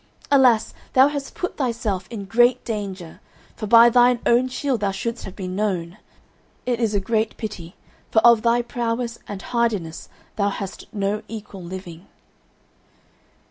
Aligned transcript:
Alas! 0.31 0.73
thou 0.93 1.09
hast 1.09 1.35
put 1.35 1.57
thyself 1.57 2.07
in 2.09 2.25
great 2.25 2.65
danger, 2.65 3.21
for 3.55 3.67
by 3.67 3.87
thine 3.87 4.17
own 4.25 4.47
shield 4.47 4.79
thou 4.79 4.89
shouldst 4.89 5.25
have 5.25 5.35
been 5.35 5.55
known. 5.55 5.97
It 6.65 6.79
is 6.79 6.95
a 6.95 6.99
great 6.99 7.37
pity, 7.37 7.75
for 8.09 8.17
of 8.25 8.41
thy 8.41 8.63
prowess 8.63 9.19
and 9.27 9.43
hardiness 9.43 10.09
thou 10.37 10.49
hast 10.49 10.91
no 10.91 11.21
equal 11.29 11.61
living." 11.61 12.07